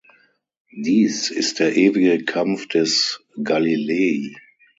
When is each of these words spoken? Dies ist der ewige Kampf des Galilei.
Dies 0.75 1.29
ist 1.29 1.59
der 1.59 1.75
ewige 1.75 2.25
Kampf 2.25 2.67
des 2.67 3.23
Galilei. 3.43 4.35